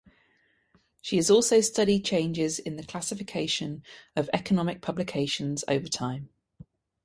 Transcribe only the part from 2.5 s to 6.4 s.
in the classification of economic publications over time.